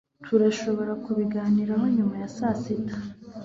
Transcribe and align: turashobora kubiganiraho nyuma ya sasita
turashobora 0.25 0.93
kubiganiraho 1.03 1.85
nyuma 1.95 2.15
ya 2.21 2.29
sasita 2.35 2.95